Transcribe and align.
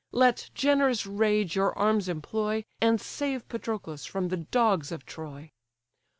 let 0.11 0.49
generous 0.55 1.05
rage 1.05 1.55
your 1.55 1.77
arms 1.77 2.09
employ, 2.09 2.65
And 2.81 2.99
save 2.99 3.47
Patroclus 3.47 4.03
from 4.03 4.29
the 4.29 4.37
dogs 4.37 4.91
of 4.91 5.05
Troy." 5.05 5.51